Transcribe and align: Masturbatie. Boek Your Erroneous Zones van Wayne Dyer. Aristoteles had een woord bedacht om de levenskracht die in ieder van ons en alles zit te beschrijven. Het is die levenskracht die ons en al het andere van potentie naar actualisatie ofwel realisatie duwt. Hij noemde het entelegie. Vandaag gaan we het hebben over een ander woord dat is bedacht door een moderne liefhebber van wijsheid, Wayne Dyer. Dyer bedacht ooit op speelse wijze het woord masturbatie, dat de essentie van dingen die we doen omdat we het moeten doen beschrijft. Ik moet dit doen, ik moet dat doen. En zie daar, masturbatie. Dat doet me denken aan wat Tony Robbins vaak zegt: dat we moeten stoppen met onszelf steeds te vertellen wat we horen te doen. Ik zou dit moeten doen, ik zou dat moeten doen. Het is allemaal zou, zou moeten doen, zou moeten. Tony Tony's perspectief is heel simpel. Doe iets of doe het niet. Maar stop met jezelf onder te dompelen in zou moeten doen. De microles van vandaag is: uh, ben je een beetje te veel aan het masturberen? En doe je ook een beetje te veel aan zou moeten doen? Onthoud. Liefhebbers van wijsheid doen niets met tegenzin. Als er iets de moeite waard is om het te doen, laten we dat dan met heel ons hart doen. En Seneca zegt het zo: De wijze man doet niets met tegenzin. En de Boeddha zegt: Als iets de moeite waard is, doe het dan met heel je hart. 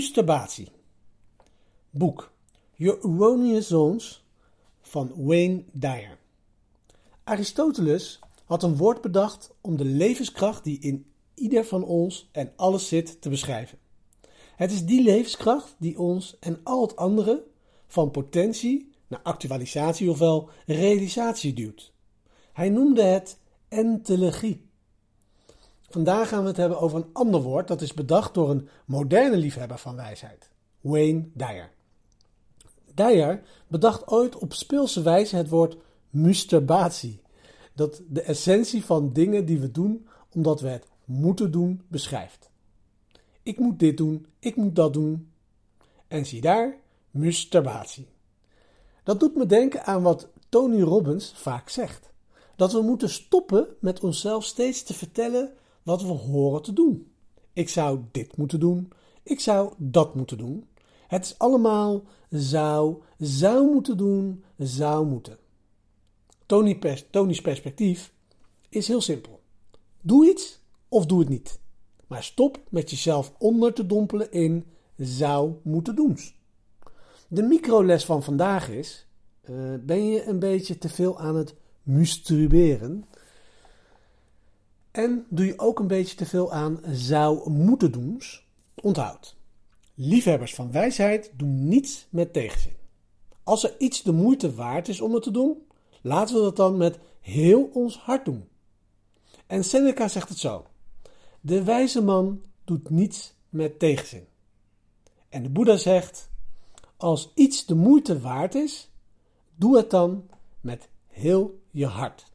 Masturbatie. 0.00 0.68
Boek 1.90 2.32
Your 2.76 2.98
Erroneous 3.04 3.66
Zones 3.66 4.24
van 4.80 5.12
Wayne 5.16 5.64
Dyer. 5.72 6.18
Aristoteles 7.24 8.18
had 8.44 8.62
een 8.62 8.76
woord 8.76 9.00
bedacht 9.00 9.54
om 9.60 9.76
de 9.76 9.84
levenskracht 9.84 10.64
die 10.64 10.78
in 10.78 11.06
ieder 11.34 11.64
van 11.64 11.84
ons 11.84 12.28
en 12.32 12.52
alles 12.56 12.88
zit 12.88 13.20
te 13.20 13.28
beschrijven. 13.28 13.78
Het 14.56 14.72
is 14.72 14.84
die 14.84 15.02
levenskracht 15.02 15.74
die 15.78 15.98
ons 15.98 16.38
en 16.38 16.60
al 16.62 16.82
het 16.82 16.96
andere 16.96 17.44
van 17.86 18.10
potentie 18.10 18.92
naar 19.06 19.22
actualisatie 19.22 20.10
ofwel 20.10 20.48
realisatie 20.66 21.52
duwt. 21.52 21.92
Hij 22.52 22.68
noemde 22.68 23.02
het 23.02 23.38
entelegie. 23.68 24.69
Vandaag 25.90 26.28
gaan 26.28 26.42
we 26.42 26.48
het 26.48 26.56
hebben 26.56 26.80
over 26.80 26.98
een 26.98 27.10
ander 27.12 27.42
woord 27.42 27.68
dat 27.68 27.80
is 27.80 27.94
bedacht 27.94 28.34
door 28.34 28.50
een 28.50 28.68
moderne 28.84 29.36
liefhebber 29.36 29.78
van 29.78 29.96
wijsheid, 29.96 30.50
Wayne 30.80 31.28
Dyer. 31.34 31.70
Dyer 32.94 33.42
bedacht 33.66 34.08
ooit 34.08 34.36
op 34.36 34.52
speelse 34.52 35.02
wijze 35.02 35.36
het 35.36 35.48
woord 35.48 35.76
masturbatie, 36.10 37.22
dat 37.74 38.02
de 38.08 38.22
essentie 38.22 38.84
van 38.84 39.12
dingen 39.12 39.44
die 39.44 39.58
we 39.60 39.70
doen 39.70 40.06
omdat 40.34 40.60
we 40.60 40.68
het 40.68 40.86
moeten 41.04 41.50
doen 41.50 41.82
beschrijft. 41.88 42.50
Ik 43.42 43.58
moet 43.58 43.78
dit 43.78 43.96
doen, 43.96 44.26
ik 44.38 44.56
moet 44.56 44.76
dat 44.76 44.92
doen. 44.92 45.32
En 46.08 46.26
zie 46.26 46.40
daar, 46.40 46.76
masturbatie. 47.10 48.08
Dat 49.04 49.20
doet 49.20 49.36
me 49.36 49.46
denken 49.46 49.84
aan 49.84 50.02
wat 50.02 50.28
Tony 50.48 50.82
Robbins 50.82 51.32
vaak 51.36 51.68
zegt: 51.68 52.10
dat 52.56 52.72
we 52.72 52.80
moeten 52.80 53.08
stoppen 53.10 53.66
met 53.80 54.00
onszelf 54.00 54.44
steeds 54.44 54.82
te 54.82 54.94
vertellen 54.94 55.52
wat 55.90 56.02
we 56.02 56.08
horen 56.08 56.62
te 56.62 56.72
doen. 56.72 57.12
Ik 57.52 57.68
zou 57.68 58.00
dit 58.10 58.36
moeten 58.36 58.60
doen, 58.60 58.92
ik 59.22 59.40
zou 59.40 59.72
dat 59.76 60.14
moeten 60.14 60.38
doen. 60.38 60.66
Het 61.06 61.24
is 61.24 61.38
allemaal 61.38 62.02
zou, 62.28 63.02
zou 63.18 63.70
moeten 63.72 63.96
doen, 63.96 64.44
zou 64.56 65.06
moeten. 65.06 65.38
Tony 66.46 66.78
Tony's 67.10 67.40
perspectief 67.40 68.12
is 68.68 68.88
heel 68.88 69.00
simpel. 69.00 69.40
Doe 70.00 70.30
iets 70.30 70.60
of 70.88 71.06
doe 71.06 71.18
het 71.18 71.28
niet. 71.28 71.58
Maar 72.06 72.22
stop 72.22 72.60
met 72.68 72.90
jezelf 72.90 73.32
onder 73.38 73.72
te 73.72 73.86
dompelen 73.86 74.32
in 74.32 74.64
zou 74.96 75.52
moeten 75.62 75.96
doen. 75.96 76.18
De 77.28 77.42
microles 77.42 78.04
van 78.04 78.22
vandaag 78.22 78.68
is: 78.68 79.06
uh, 79.50 79.74
ben 79.80 80.06
je 80.06 80.26
een 80.26 80.38
beetje 80.38 80.78
te 80.78 80.88
veel 80.88 81.18
aan 81.18 81.36
het 81.36 81.54
masturberen? 81.82 83.04
En 84.90 85.26
doe 85.28 85.46
je 85.46 85.58
ook 85.58 85.78
een 85.78 85.86
beetje 85.86 86.16
te 86.16 86.26
veel 86.26 86.52
aan 86.52 86.80
zou 86.90 87.50
moeten 87.50 87.92
doen? 87.92 88.22
Onthoud. 88.74 89.36
Liefhebbers 89.94 90.54
van 90.54 90.72
wijsheid 90.72 91.30
doen 91.36 91.68
niets 91.68 92.06
met 92.10 92.32
tegenzin. 92.32 92.76
Als 93.42 93.64
er 93.64 93.74
iets 93.78 94.02
de 94.02 94.12
moeite 94.12 94.54
waard 94.54 94.88
is 94.88 95.00
om 95.00 95.14
het 95.14 95.22
te 95.22 95.30
doen, 95.30 95.66
laten 96.02 96.34
we 96.34 96.40
dat 96.40 96.56
dan 96.56 96.76
met 96.76 96.98
heel 97.20 97.70
ons 97.72 97.98
hart 97.98 98.24
doen. 98.24 98.48
En 99.46 99.64
Seneca 99.64 100.08
zegt 100.08 100.28
het 100.28 100.38
zo: 100.38 100.66
De 101.40 101.62
wijze 101.64 102.02
man 102.02 102.42
doet 102.64 102.90
niets 102.90 103.34
met 103.48 103.78
tegenzin. 103.78 104.26
En 105.28 105.42
de 105.42 105.50
Boeddha 105.50 105.76
zegt: 105.76 106.30
Als 106.96 107.32
iets 107.34 107.66
de 107.66 107.74
moeite 107.74 108.20
waard 108.20 108.54
is, 108.54 108.90
doe 109.54 109.76
het 109.76 109.90
dan 109.90 110.28
met 110.60 110.88
heel 111.06 111.60
je 111.70 111.86
hart. 111.86 112.29